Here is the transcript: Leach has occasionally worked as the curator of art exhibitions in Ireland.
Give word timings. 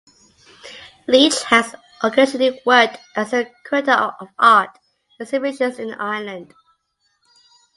Leach 1.05 1.43
has 1.43 1.75
occasionally 2.01 2.59
worked 2.65 2.97
as 3.15 3.29
the 3.29 3.51
curator 3.67 3.91
of 3.91 4.29
art 4.39 4.75
exhibitions 5.19 5.77
in 5.77 5.93
Ireland. 5.93 6.55